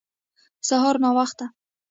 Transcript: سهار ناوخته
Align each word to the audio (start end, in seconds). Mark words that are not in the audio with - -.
سهار 0.69 0.95
ناوخته 1.03 1.45